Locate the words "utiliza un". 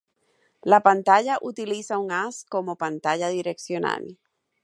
1.49-2.11